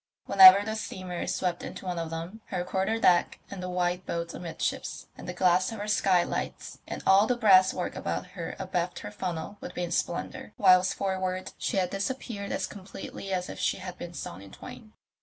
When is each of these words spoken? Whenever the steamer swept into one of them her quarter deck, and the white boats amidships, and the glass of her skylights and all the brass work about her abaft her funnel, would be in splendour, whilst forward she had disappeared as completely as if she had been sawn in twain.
Whenever 0.25 0.65
the 0.65 0.75
steamer 0.75 1.27
swept 1.27 1.61
into 1.61 1.85
one 1.85 1.99
of 1.99 2.09
them 2.09 2.41
her 2.45 2.63
quarter 2.63 2.97
deck, 2.99 3.37
and 3.51 3.61
the 3.61 3.69
white 3.69 4.03
boats 4.03 4.33
amidships, 4.33 5.05
and 5.15 5.29
the 5.29 5.31
glass 5.33 5.71
of 5.71 5.77
her 5.77 5.87
skylights 5.87 6.79
and 6.87 7.03
all 7.05 7.27
the 7.27 7.37
brass 7.37 7.71
work 7.71 7.95
about 7.95 8.25
her 8.33 8.55
abaft 8.57 8.97
her 9.01 9.11
funnel, 9.11 9.57
would 9.61 9.75
be 9.75 9.83
in 9.83 9.91
splendour, 9.91 10.53
whilst 10.57 10.95
forward 10.95 11.51
she 11.59 11.77
had 11.77 11.91
disappeared 11.91 12.51
as 12.51 12.65
completely 12.65 13.31
as 13.31 13.47
if 13.47 13.59
she 13.59 13.77
had 13.77 13.95
been 13.99 14.15
sawn 14.15 14.41
in 14.41 14.51
twain. 14.51 14.93